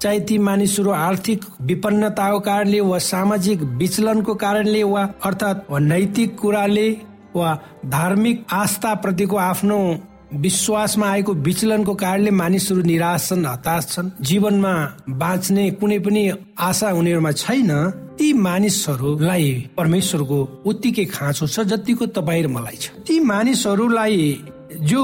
चाहे 0.02 0.20
ती 0.20 0.38
मानिसहरू 0.38 0.92
आर्थिक 0.92 1.44
विपन्नताको 1.62 2.40
कारणले 2.40 2.80
वा 2.82 2.98
सामाजिक 3.02 3.62
विचलनको 3.82 4.34
कारणले 4.36 4.84
वा 4.84 5.04
अर्थात् 5.26 5.72
नैतिक 5.82 6.36
कुराले 6.40 6.90
वा 7.36 7.50
धार्मिक 7.86 8.46
आस्था 8.54 8.94
प्रतिको 9.04 9.38
आफ्नो 9.52 9.80
विश्वासमा 10.34 11.08
आएको 11.08 11.34
विचलनको 11.48 11.94
कारणले 11.96 12.32
मानिसहरू 12.32 12.82
निराश 12.82 13.28
छन् 13.30 13.46
हताश 13.46 13.86
छन्। 13.90 14.10
जीवनमा 14.22 14.74
बाँच्ने 15.22 15.70
कुनै 15.80 16.00
पनि 16.00 16.24
आशा 16.60 16.92
उनीहरूमा 16.92 17.32
छैन। 17.32 17.72
ती 18.20 18.28
मानिसहरूलाई 18.34 19.48
परमेश्वरको 19.78 20.40
उत्तिकै 20.66 21.06
खाँचो 21.06 21.48
छ 21.48 21.60
जतिको 21.72 22.06
तपाईँ 22.18 22.48
मलाई 22.48 22.76
छ। 22.76 22.86
ती 23.08 23.20
मानिसहरूलाई 23.20 24.20
जो 24.92 25.04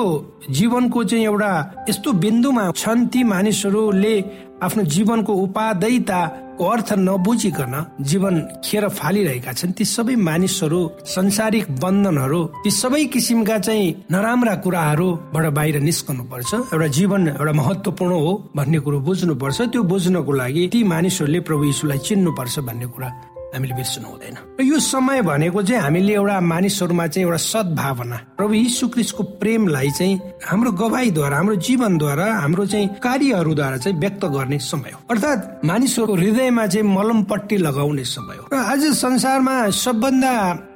जीवनको 0.49 1.03
चाहिँ 1.03 1.25
एउटा 1.25 1.51
यस्तो 1.89 2.11
बिन्दुमा 2.23 2.71
छन् 2.75 3.07
ती 3.07 3.23
मानिसहरूले 3.23 4.15
आफ्नो 4.61 4.83
जीवनको 4.93 5.33
उपादेयताको 5.45 6.65
अर्थ 6.65 6.89
नबुझिकन 6.99 7.73
जीवन 8.09 8.35
खेर 8.65 8.87
फालिरहेका 8.89 9.53
छन्। 9.53 9.71
ती 9.73 9.85
सबै 9.85 10.15
मानिसहरू 10.27 10.79
संसारिक 11.15 11.65
बन्धनहरू 11.81 12.41
ती 12.63 12.71
सबै 12.71 13.03
किसिमका 13.13 13.57
चाहिँ 13.57 13.95
नराम्रा 14.11 14.55
कुराहरूबाट 14.63 15.45
बाहिर 15.57 15.79
निस्कनु 15.81 16.23
पर्छ 16.31 16.53
एउटा 16.53 16.87
जीवन 16.97 17.27
एउटा 17.29 17.53
महत्वपूर्ण 17.61 18.13
हो 18.13 18.31
भन्ने 18.55 18.79
कुरो 18.85 18.99
बुझ्नु 19.07 19.35
पर्छ 19.41 19.61
त्यो 19.73 19.83
बुझ्नको 19.91 20.31
लागि 20.41 20.67
ती 20.73 20.83
मानिसहरूले 20.93 21.39
प्रभु 21.49 21.63
यीशुलाई 21.63 21.97
चिन्नु 22.07 22.31
पर्छ 22.37 22.59
भन्ने 22.69 22.87
कुरा 22.93 23.09
हामीले 23.53 23.73
बिर्सनु 23.75 24.07
हुँदैन। 24.07 24.35
र 24.59 24.63
यो 24.63 24.79
समय 24.79 25.21
भनेको 25.21 25.61
चाहिँ 25.61 25.81
हामीले 25.81 26.13
एउटा 26.13 26.39
मानिसहरूमा 26.39 27.07
चाहिँ 27.07 27.25
एउटा 27.27 27.37
सद्भावना। 27.37 28.17
प्रभु 28.37 28.53
यीशु 28.53 28.87
क्रिस्टको 28.87 29.23
प्रेमलाई 29.23 29.89
चाहिँ 29.91 30.15
हाम्रो 30.47 30.71
गवाईद्वारा 30.71 31.37
हाम्रो 31.37 31.55
जीवनद्वारा 31.55 32.25
हाम्रो 32.33 32.65
चाहिँ 32.65 32.87
कार्यहरूद्वारा 33.03 33.77
चाहिँ 33.77 33.97
व्यक्त 33.99 34.25
गर्ने 34.25 34.59
समय 34.59 34.91
हो। 34.95 34.99
अर्थात् 35.11 35.65
मानिसहरूको 35.65 36.15
हृदयमा 36.15 36.67
चाहिँ 36.67 36.87
मलमपट्टि 36.87 37.57
लगाउने 37.57 38.03
समय 38.03 38.35
हो। 38.35 38.47
र 38.53 38.55
आज 38.55 38.83
संसारमा 38.95 39.55
सबभन्दा 39.69 40.31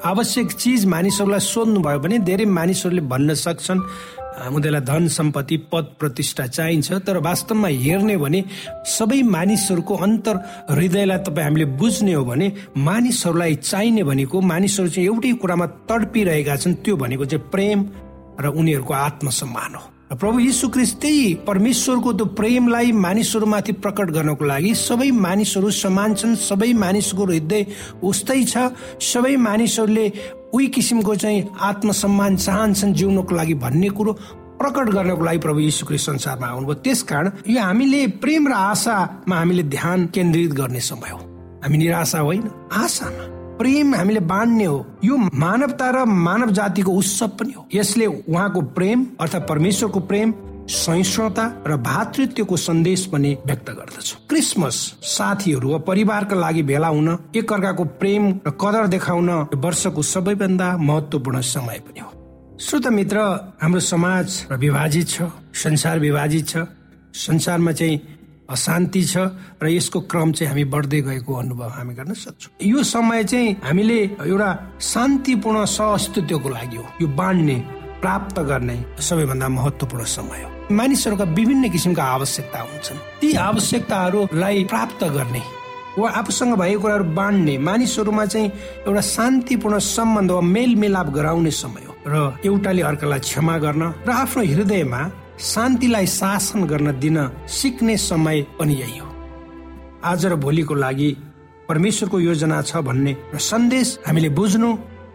आवश्यक 0.05 0.51
चिज 0.51 0.85
मानिसहरूलाई 0.85 1.39
सोध्नु 1.39 1.79
भयो 1.79 1.99
भने 1.99 2.19
धेरै 2.19 2.45
मानिसहरूले 2.45 3.01
भन्न 3.01 3.33
सक्छन् 3.33 3.79
उनीहरूलाई 4.35 4.81
धन 4.81 5.07
सम्पत्ति 5.07 5.57
पद 5.71 5.85
प्रतिष्ठा 5.99 6.45
चाहिन्छ 6.47 6.91
तर 7.07 7.17
वास्तवमा 7.23 7.67
हेर्ने 7.67 8.17
भने 8.17 8.43
सबै 8.87 9.21
मानिसहरूको 9.35 9.95
अन्तर 9.95 10.35
हृदयलाई 10.71 11.19
तपाईँ 11.23 11.45
हामीले 11.45 11.65
बुझ्ने 11.79 12.13
हो 12.13 12.23
भने 12.25 12.51
मानिसहरूलाई 12.77 13.55
चाहिने 13.63 14.03
भनेको 14.03 14.41
मानिसहरू 14.51 14.89
चाहिँ 14.89 15.07
एउटै 15.07 15.33
कुरामा 15.41 15.65
तडपिरहेका 15.89 16.55
छन् 16.55 16.79
त्यो 16.83 16.95
भनेको 16.97 17.25
चाहिँ 17.25 17.49
प्रेम 17.49 17.79
र 18.39 18.45
उनीहरूको 18.51 18.93
आत्मसम्मान 18.93 19.75
हो। 19.75 19.83
प्रभु 20.15 20.39
यीशु 20.39 20.67
क्रिस्ट 20.69 20.95
त्यही 21.01 21.33
परमेश्वरको 21.47 22.13
त्यो 22.13 22.25
प्रेमलाई 22.37 22.91
मानिसहरूमाथि 22.91 23.71
प्रकट 23.83 24.09
गर्नको 24.15 24.45
लागि 24.45 24.73
सबै 24.75 25.09
मानिसहरू 25.11 25.69
समान 25.71 26.13
छन् 26.15 26.35
सबै 26.35 26.71
मानिसको 26.83 27.25
हृदय 27.25 27.65
उस्तै 28.03 28.43
छ 28.43 28.69
सबै 29.01 29.35
मानिसहरूले 29.47 30.05
उही 30.55 30.67
किसिमको 30.67 31.15
चाहिँ 31.15 31.45
आत्मसम्मान 31.59 32.35
चाहन्छन् 32.37 32.93
जिउनको 32.93 33.35
लागि 33.35 33.53
भन्ने 33.53 33.89
कुरो 33.89 34.13
प्रकट 34.55 34.89
गर्नको 34.89 35.23
लागि 35.23 35.37
प्रभु 35.37 35.59
यीशु 35.59 35.97
संसारमा 35.97 36.47
आउनुभयो। 36.47 36.73
त्यस 36.73 37.01
कारण 37.03 37.31
यो 37.47 37.61
हामीले 37.61 38.07
प्रेम 38.23 38.47
र 38.47 38.51
आशामा 38.51 39.35
हामीले 39.35 39.63
ध्यान 39.63 40.05
केन्द्रित 40.07 40.51
गर्ने 40.51 40.79
समय 40.79 41.11
हो। 41.11 41.19
हामी 41.63 41.77
निराशा 41.77 42.19
होइन 42.19 42.43
आशामा। 42.71 43.25
प्रेम 43.59 43.95
हामीले 43.95 44.19
बाँड्ने 44.19 44.65
हो। 44.65 44.85
यो 45.03 45.17
मानवता 45.17 45.89
र 45.91 46.05
मानव 46.05 46.49
जातिको 46.51 46.91
उत्सव 46.91 47.27
पनि 47.27 47.53
हो। 47.53 47.67
यसले 47.73 48.05
उहाँको 48.05 48.61
प्रेम 48.61 49.05
अर्थात् 49.19 49.47
परमेश्वरको 49.49 49.99
प्रेम 49.99 50.33
सहिष्णुता 50.65 51.45
र 51.67 51.75
भातृत्वको 51.77 52.57
सन्देश 52.57 53.05
पनि 53.05 53.35
व्यक्त 53.45 53.69
गर्दछ। 53.69 54.13
क्रिसमस 54.29 54.75
साथीहरू 55.05 55.71
वा 55.71 55.77
परिवारका 55.85 56.35
लागि 56.35 56.63
भेला 56.63 56.87
हुन 56.87 57.09
एक 57.35 57.53
अर्काको 57.53 57.83
प्रेम 58.01 58.23
र 58.47 58.51
कदर 58.61 58.87
देखाउन 58.87 59.29
वर्षको 59.55 60.01
सबैभन्दा 60.01 60.77
महत्वपूर्ण 60.77 61.41
समय 61.43 61.79
पनि 61.85 61.99
हो। 61.99 62.11
श्रोत 62.57 62.87
मित्र 62.87 63.17
हाम्रो 63.61 63.79
समाज 63.79 64.45
विभाजित 64.51 65.07
छ 65.07 65.29
संसार 65.53 65.99
विभाजित 65.99 66.47
छ 66.47 66.65
संसारमा 67.13 67.71
चाहिँ 67.71 68.01
अशान्ति 68.49 69.03
छ 69.03 69.17
र 69.61 69.69
यसको 69.69 70.01
क्रम 70.01 70.31
चाहिँ 70.31 70.49
हामी 70.49 70.63
बढ्दै 70.65 71.01
गएको 71.01 71.33
अनुभव 71.33 71.69
हामी 71.69 71.93
गर्न 71.93 72.13
सक्छौँ। 72.15 72.67
यो 72.67 72.83
समय 72.83 73.23
चाहिँ 73.23 73.55
हामीले 73.63 73.99
एउटा 74.17 74.49
शान्तिपूर्ण 74.81 75.65
सहअस्तित्वको 75.65 76.49
लागि 76.49 76.77
हो। 76.77 76.85
यो 77.01 77.07
बाँड्ने 77.13 77.57
प्राप्त 78.01 78.39
गर्ने 78.39 78.77
सबैभन्दा 78.99 79.47
महत्वपूर्ण 79.49 80.03
समय 80.03 80.43
हो। 80.43 80.54
मानिसहरूका 80.71 81.23
विभिन्न 81.23 81.69
किसिमका 81.69 82.03
आवश्यकता 82.03 82.59
हुन्छन्। 82.59 82.97
ती 83.21 83.33
आवश्यकताहरूलाई 83.33 84.63
प्राप्त 84.65 85.03
गर्ने 85.15 85.41
वा 85.97 86.09
आफूसँग 86.09 86.53
भएको 86.59 86.81
कुराहरू 86.81 87.03
बाँड्ने 87.15 87.57
मानिसहरूमा 87.57 88.25
चाहिँ 88.25 88.51
एउटा 88.87 89.01
शान्तिपूर्ण 89.01 89.79
सम्बन्ध 89.79 90.31
वा 90.31 90.41
मेलमिलाप 90.41 91.09
गराउने 91.15 91.51
समय 91.51 91.85
हो। 91.87 91.93
र 92.07 92.37
एउटाले 92.45 92.81
अर्कालाई 92.81 93.19
क्षमा 93.19 93.57
गर्न 93.57 93.83
र 94.07 94.09
आफ्नो 94.11 94.43
हृदयमा 94.43 95.01
शान्तिलाई 95.39 96.05
शासन 96.05 96.63
गर्न 96.65 96.99
दिन 96.99 97.17
सिक्ने 97.47 97.97
समय 97.97 98.41
पनि 98.59 98.73
यही 98.73 98.97
हो। 98.97 99.09
आज 100.03 100.25
र 100.25 100.35
भोलिको 100.35 100.75
लागि 100.75 101.09
परमेश्वरको 101.69 102.19
योजना 102.19 102.61
छ 102.61 102.77
भन्ने 102.83 103.15
र 103.33 103.37
सन्देश 103.39 103.99
हामीले 104.07 104.29
बुझ्नु 104.29 104.69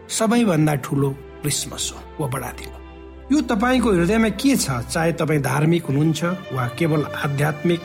सबैभन्दा 0.09 0.75
ठुलो 0.83 1.09
क्रिसमस 1.41 1.93
हो। 1.93 1.99
वा 2.19 2.27
बडा 2.27 2.51
दिन 2.59 2.80
यो 3.31 3.41
तपाईँको 3.41 3.89
हृदयमा 3.91 4.29
के 4.35 4.55
छ? 4.55 4.69
चाहे 4.91 5.11
तपाईँ 5.13 5.41
धार्मिक 5.41 5.85
हुनुहुन्छ 5.85 6.23
वा 6.51 6.67
केवल 6.79 7.03
आध्यात्मिक 7.25 7.79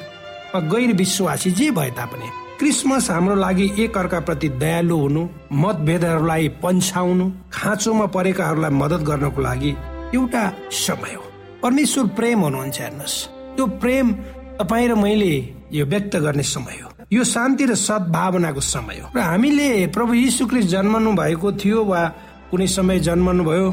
वा 0.55 0.61
गैर 0.61 0.93
विश्वासी 0.93 1.51
जे 1.51 1.71
भए 1.71 1.91
तापनि 1.91 2.29
क्रिसमस 2.59 3.11
हाम्रो 3.11 3.35
लागि 3.35 3.67
एक 3.79 3.99
अर्का 3.99 4.21
प्रति 4.21 4.49
दयालु 4.59 4.97
हुनु 4.99 5.23
मतभेदहरूलाई 5.53 6.49
पन्छाउनु 6.63 7.31
खाँचोमा 7.53 8.07
परेकाहरूलाई 8.07 8.71
मदत 8.71 9.07
गर्नको 9.07 9.41
लागि 9.43 9.73
एउटा 10.15 10.43
समय 10.73 11.15
हो। 11.15 11.23
परमेश्वर 11.63 12.07
प्रेम 12.19 12.41
हुनुहुन्छ 12.41 12.81
हेर्नुहोस्। 12.81 13.17
त्यो 13.57 13.67
प्रेम 13.67 14.13
तपाईँ 14.59 14.89
र 14.89 14.95
मैले 14.95 15.35
यो 15.73 15.87
व्यक्त 15.87 16.17
गर्ने 16.17 16.43
समय 16.43 16.79
हो। 16.83 16.91
यो 17.13 17.25
शान्ति 17.25 17.65
र 17.67 17.75
सद्भावनाको 17.75 18.61
समय 18.61 18.99
हो। 18.99 19.09
र 19.17 19.21
हामीले 19.21 19.87
प्रभु 19.95 20.15
यीशु 20.15 20.47
क्रिस्ट 20.47 20.69
जन्मनु 20.69 21.13
भएको 21.13 21.53
थियो 21.53 21.85
वा 21.85 22.03
कुनै 22.51 22.67
समय 22.67 22.99
जन्मनु 22.99 23.45
भयो 23.45 23.69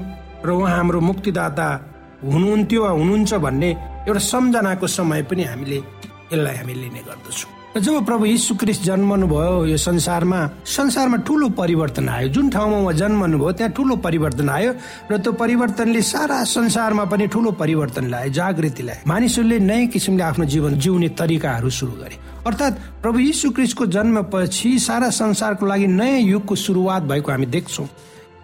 र 0.46 0.50
उहाँ 0.52 0.76
हाम्रो 0.76 1.00
मुक्तिदाता 1.02 1.68
हुनुहुन्थ्यो 2.24 2.84
वा 2.84 2.90
हुनुहुन्छ 2.90 3.34
भन्ने 3.46 3.70
एउटा 4.08 4.20
सम्झनाको 4.20 4.88
समय 4.88 5.24
पनि 5.32 5.44
हामीले 5.44 5.78
यसलाई 6.32 6.56
हामी 6.56 6.74
लिने 6.74 7.02
गर्दछौँ। 7.08 7.52
र 7.74 7.80
जब 7.82 8.06
प्रभु 8.06 8.26
यीशु 8.26 8.56
क्रिस्ट 8.56 8.84
जन्मनु 8.86 9.28
भयो 9.28 9.66
यो 9.66 9.78
संसारमा 9.78 10.40
संसारमा 10.62 11.18
ठुलो 11.26 11.50
परिवर्तन 11.58 12.10
आयो। 12.10 12.28
जुन 12.30 12.50
ठाउँमा 12.54 12.78
उहाँ 12.78 12.94
जन्मनु 12.94 13.38
भयो 13.40 13.52
त्यहाँ 13.58 13.72
ठुलो 13.74 13.96
परिवर्तन 13.98 14.50
आयो 14.50 14.72
र 15.12 15.18
त्यो 15.18 15.32
परिवर्तनले 15.34 16.02
सारा 16.02 16.44
संसारमा 16.54 17.06
पनि 17.10 17.28
ठुलो 17.34 17.52
परिवर्तन 17.58 18.08
ल्यायो 18.14 18.30
जागृति 18.30 18.84
ल्यायो 18.84 19.10
मानिसहरूले 19.10 19.60
नयाँ 19.60 19.88
किसिमले 19.90 20.24
आफ्नो 20.24 20.46
जीवन 20.46 20.78
जिउने 20.78 21.10
तरिकाहरू 21.18 21.70
सुरु 21.70 21.92
गरे। 21.98 22.16
अर्थात् 22.46 22.80
प्रभु 23.02 23.20
यीशु 23.20 23.50
क्रिस्टको 23.52 23.86
जन्मपछि 23.90 24.78
सारा 24.80 25.10
संसारको 25.10 25.66
लागि 25.66 25.88
नयाँ 25.88 26.20
युगको 26.20 26.56
सुरुवात 26.56 27.04
भएको 27.10 27.32
हामी 27.32 27.46
देख्छौँ। 27.58 27.88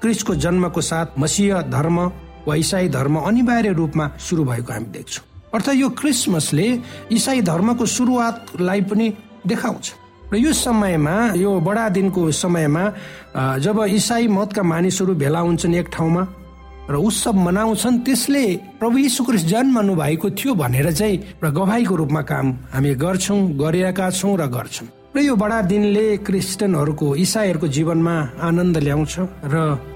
क्रिस्टको 0.01 0.35
जन्मको 0.35 0.81
साथ 0.81 1.19
मसिह 1.19 1.62
धर्म 1.69 1.97
वा 2.47 2.55
इसाई 2.55 2.88
धर्म 2.89 3.15
अनिवार्य 3.19 3.71
रूपमा 3.73 4.05
सुरु 4.19 4.43
भएको 4.45 4.73
हामी 4.73 4.89
देख्छौँ। 4.95 5.23
अर्थात् 5.53 5.75
यो 5.75 5.89
क्रिसमसले 5.99 6.67
इसाई 7.12 7.41
धर्मको 7.41 7.85
सुरुवातलाई 7.85 8.81
पनि 8.81 9.07
देखाउँछ। 9.47 9.85
र 10.33 10.38
यो 10.38 10.53
समयमा 10.53 11.15
यो 11.35 11.59
बडा 11.59 11.88
दिनको 11.89 12.31
समयमा 12.31 12.83
जब 13.59 13.77
इसाई 13.89 14.27
मतका 14.29 14.63
मानिसहरू 14.63 15.13
भेला 15.15 15.39
हुन्छन् 15.39 15.75
एक 15.75 15.89
ठाउँमा 15.89 16.23
र 16.89 16.95
उत्सव 16.95 17.33
मनाउँछन् 17.33 17.99
त्यसले 18.05 18.45
प्रभु 18.79 18.97
यीशु 18.97 19.23
क्रिस्ट 19.23 19.45
जन्मनु 19.47 19.95
भएको 19.95 20.29
थियो 20.38 20.53
भनेर 20.53 20.91
चाहिँ 20.91 21.17
र 21.43 21.49
गवाईको 21.49 21.95
रूपमा 21.95 22.21
काम 22.29 22.47
हामी 22.73 22.93
गर्छौँ 22.95 23.41
गरिरहेका 23.57 24.09
छौँ 24.09 24.38
र 24.38 24.47
गर्छौँ। 24.47 24.88
र 25.09 25.21
यो 25.25 25.35
बडा 25.35 25.61
दिनले 25.65 26.05
क्रिस्चियनहरूको 26.21 27.07
इसाईहरूको 27.17 27.67
जीवनमा 27.67 28.13
आनन्द 28.45 28.77
ल्याउँछ 28.77 29.13
र 29.49 29.55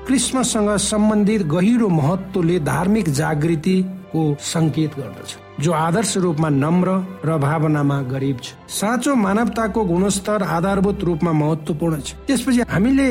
क्रिसमससँग 0.10 0.70
सम्बन्धित 0.82 1.42
गहिरो 1.54 1.88
महत्वले 1.88 2.58
धार्मिक 2.66 3.10
जागृतिको 3.22 4.22
संकेत 4.42 4.98
गर्दछ 4.98 5.38
जो 5.62 5.72
आदर्श 5.72 6.18
रूपमा 6.18 6.50
नम्र 6.50 6.90
र 7.26 7.38
भावनामा 7.38 8.02
गरिब 8.10 8.38
छ। 8.42 8.58
साँचो 8.74 9.14
मानवताको 9.16 9.84
गुणस्तर 9.86 10.44
आधारभूत 10.50 11.04
रूपमा 11.06 11.32
महत्वपूर्ण 11.32 12.02
छ। 12.02 12.18
त्यसपछि 12.26 12.62
हामीले 12.74 13.10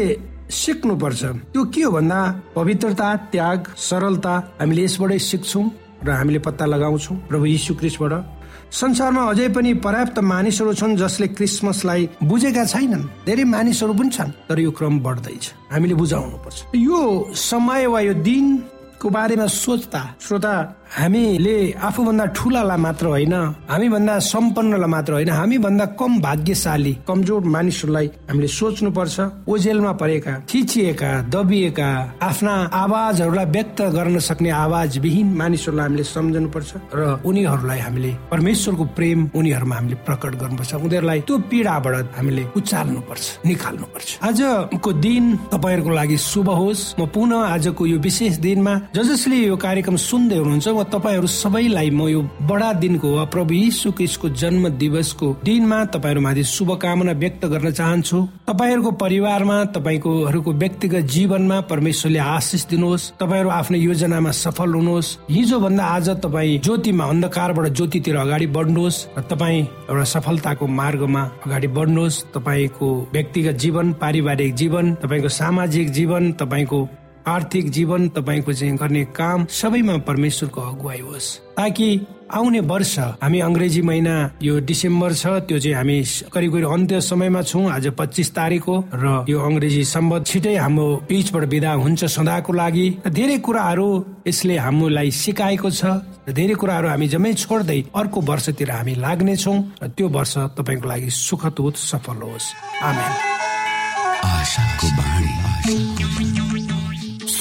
सिक्नु 0.50 0.96
पर्छ 0.98 1.22
त्यो 1.54 1.64
के 1.70 1.82
हो 1.86 1.90
भन्दा 1.92 2.20
पवित्रता 2.54 3.14
त्याग 3.30 3.58
सरलता 3.78 4.34
हामीले 4.58 4.82
यसबाटै 4.84 5.18
सिक्छौँ 5.30 5.64
र 6.02 6.10
हामीले 6.18 6.38
पत्ता 6.42 6.66
लगाउँछौँ 6.66 7.16
प्रभु 7.30 7.46
यीशु 7.46 7.74
क्रिस्टबाट। 7.78 8.41
संसारमा 8.72 9.22
अझै 9.30 9.48
पनि 9.52 9.72
पर्याप्त 9.84 10.18
मानिसहरू 10.24 10.72
छन् 10.72 10.96
जसले 10.96 11.26
क्रिसमसलाई 11.36 12.08
बुझेका 12.24 12.64
छैनन्। 12.64 13.04
धेरै 13.28 13.44
मानिसहरू 13.44 13.92
पनि 13.94 14.10
छन् 14.16 14.32
तर 14.48 14.58
यो 14.64 14.70
क्रम 14.72 14.94
बढ्दैछ। 15.04 15.44
हामीले 15.72 15.94
बुझाउनु 15.94 16.36
पर्छ 16.44 16.58
यो 16.80 17.00
समय 17.36 17.86
वा 17.92 18.00
यो 18.00 18.14
दिनको 18.24 19.08
बारेमा 19.12 19.46
सोच्दा 19.46 20.02
श्रोता 20.24 20.52
हामीले 20.92 21.56
आफूभन्दा 21.88 22.24
ठुलालाई 22.36 22.78
मात्र 22.84 23.06
होइन 23.06 23.34
हामीभन्दा 23.72 24.14
सम्पन्नलाई 24.28 24.90
मात्र 24.94 25.12
होइन 25.12 25.30
हामीभन्दा 25.30 25.84
कम 25.96 26.12
भाग्यशाली 26.20 26.92
कमजोर 27.08 27.42
मानिसहरूलाई 27.54 28.06
हामीले 28.28 28.48
सोच्नु 28.48 28.90
पर्छ 28.92 29.16
ओझेलमा 29.48 29.92
परेका 29.96 30.32
थिचिएका 30.52 31.10
दबिएका 31.32 31.88
आफ्ना 32.28 32.54
आवाजहरूलाई 32.82 33.46
व्यक्त 33.56 33.80
गर्न 33.96 34.18
सक्ने 34.28 34.50
आवाज 34.64 34.98
विहीन 35.04 35.28
मानिसहरूलाई 35.40 35.86
हामीले 35.88 36.04
सम्झनु 36.12 36.48
पर्छ 36.54 36.70
र 36.94 37.00
उनीहरूलाई 37.24 37.80
हामीले 37.86 38.12
परमेश्वरको 38.30 38.84
प्रेम 38.92 39.18
उनीहरूमा 39.32 39.76
हामीले 39.76 39.96
प्रकट 40.04 40.32
गर्नुपर्छ। 40.42 40.74
उनीहरूलाई 40.76 41.20
त्यो 41.24 41.38
पीडाबाट 41.50 42.06
हामीले 42.20 42.44
उचाल्नु 42.52 43.00
पर्छ 43.08 43.24
निकाल्नु 43.48 43.86
पर्छ 43.94 44.08
आजको 44.28 44.92
दिन 45.00 45.24
तपाईँहरूको 45.52 45.90
लागि 45.90 46.16
शुभ 46.20 46.48
होस्। 46.60 46.84
म 47.00 47.08
पुनः 47.08 47.48
आजको 47.56 47.82
यो 47.86 47.98
विशेष 47.98 48.36
दिनमा 48.44 48.74
ज 48.92 49.08
जसले 49.08 49.36
यो 49.48 49.56
कार्यक्रम 49.56 49.96
सुन्दै 49.96 50.36
हुनुहुन्छ 50.36 50.80
तपाईँहरू 50.84 51.26
सबैलाई 51.26 51.90
म 51.90 52.08
यो 52.08 52.20
बडा 52.42 52.72
दिनको 52.72 53.08
वा 53.16 53.24
प्रभु 53.24 53.54
यीशु 53.54 53.92
क्रिस्टको 53.92 54.28
जन्म 54.28 54.68
दिवसको 54.78 55.26
दिनमा 55.44 55.84
तपाईँहरूमाथि 55.94 56.44
शुभकामना 56.44 57.12
व्यक्त 57.12 57.44
गर्न 57.46 57.70
चाहन्छु। 57.70 58.18
तपाईँहरूको 58.48 58.90
परिवारमा 59.02 59.56
तपाईँकोहरूको 59.76 60.52
व्यक्तिगत 60.52 61.04
जीवनमा 61.14 61.60
परमेश्वरले 61.70 62.18
आशिष 62.18 62.66
दिनुहोस्। 62.66 63.10
तपाईँहरू 63.20 63.50
आफ्नो 63.50 63.78
योजनामा 63.78 64.30
सफल 64.30 64.74
हुनुहोस्। 64.74 65.16
हिजो 65.30 65.58
भन्दा 65.60 65.84
आज 65.86 66.08
तपाईँ 66.24 66.58
ज्योतिमा 66.58 67.04
अन्धकारबाट 67.04 67.66
ज्योतितिर 67.72 68.16
अगाडि 68.16 68.46
बढ्नुहोस् 68.46 69.04
र 69.18 69.22
तपाईँ 69.30 69.60
एउटा 69.62 70.04
सफलताको 70.14 70.66
मार्गमा 70.66 71.22
अगाडि 71.46 71.68
बढ्नुहोस्। 71.76 72.22
तपाईँको 72.34 72.88
व्यक्तिगत 73.12 73.56
जीवन 73.62 73.92
पारिवारिक 74.00 74.54
जीवन 74.54 74.94
तपाईँको 75.02 75.28
सामाजिक 75.28 75.90
जीवन 75.90 76.32
तपाईँको 76.32 76.88
आर्थिक 77.26 77.70
जीवन 77.70 78.08
तपाईँको 78.16 78.52
चाहिँ 78.52 78.76
गर्ने 78.76 79.04
काम 79.14 79.46
सबैमा 79.50 79.96
परमेश्वरको 80.08 80.60
अगुवाई 80.60 81.00
होस्। 81.00 81.28
ताकि 81.56 81.88
आउने 82.32 82.60
वर्ष 82.64 82.98
हामी 83.22 83.40
अङ्ग्रेजी 83.40 83.82
महिना 83.82 84.14
यो 84.42 84.58
डिसेम्बर 84.64 85.12
छ 85.12 85.26
त्यो 85.46 85.58
चाहिँ 85.58 85.76
हामी 85.76 85.98
करिब 86.32 86.52
करिब 86.52 86.68
अन्त्य 86.72 87.00
समयमा 87.00 87.42
छौँ 87.42 87.70
आज 87.70 87.86
पच्चिस 87.98 88.28
तारिक 88.34 88.64
हो 88.64 88.76
र 88.94 89.24
यो 89.28 89.38
अङ्ग्रेजी 89.38 89.84
सम्बन्ध 89.84 90.26
छिटै 90.26 90.56
हाम्रो 90.56 90.86
बिचबाट 91.08 91.44
विदा 91.44 91.72
हुन्छ 91.72 92.04
सदाको 92.04 92.52
लागि। 92.52 92.86
धेरै 93.06 93.38
कुराहरू 93.38 93.88
यसले 94.26 94.56
हामीलाई 94.56 95.10
सिकाएको 95.12 95.70
छ 95.70 95.84
र 96.26 96.32
धेरै 96.32 96.54
कुराहरू 96.56 96.88
हामी 96.88 97.06
जम्मै 97.08 97.32
छोड्दै 97.34 97.80
अर्को 97.94 98.18
वर्षतिर 98.20 98.70
हामी 98.70 98.94
लाग्नेछौँ 99.04 99.58
र 99.82 99.84
त्यो 99.92 100.08
वर्ष 100.08 100.34
तपाईँको 100.56 100.86
लागि 100.88 101.10
सुखद 101.10 101.56
सफल 101.76 102.18
होस्। 102.24 102.46
आमेन। 102.82 103.12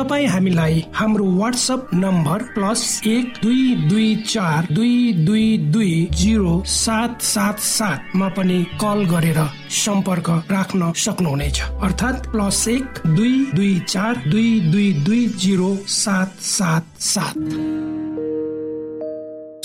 तपाईँ 0.00 0.26
हामीलाई 0.26 0.84
हाम्रो 0.94 1.24
वाट्सएप 1.30 1.88
नम्बर 1.94 2.42
प्लस 2.54 3.00
एक 3.06 3.32
दुई 3.42 3.74
दुई 3.88 4.14
चार 4.26 4.66
दुई 4.72 5.12
दुई 5.26 5.58
दुई 5.72 6.08
जिरो 6.12 6.62
सात 6.66 7.22
सात 7.22 7.58
सातमा 7.58 8.28
पनि 8.28 8.64
कल 8.80 9.04
गरेर 9.04 9.40
सम्पर्क 9.68 10.30
राख्न 10.50 10.92
सक्नुहुनेछ। 10.96 11.60
अर्थात् 11.60 12.26
प्लस 12.32 12.68
एक 12.68 13.02
दुई 13.06 13.44
दुई 13.54 13.78
चार 13.88 14.22
दुई 14.28 14.60
दुई 14.72 14.92
दुई 15.04 15.26
जिरो 15.36 15.76
सात 15.86 16.40
सात 16.40 16.86
सात। 17.00 17.36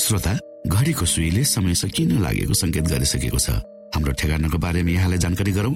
श्रोता 0.04 0.38
घडीको 0.68 1.06
सुईले 1.06 1.44
समय 1.44 1.76
सकिन 1.76 2.20
लागेको 2.22 2.54
संकेत 2.54 2.84
गरिसकेको 2.84 3.40
छ? 3.40 3.50
हाम्रो 3.96 4.12
ठेगानाको 4.12 4.58
बारेमा 4.58 4.92
यहाँलाई 4.92 5.18
जानकारी 5.18 5.52
गरौँ। 5.52 5.76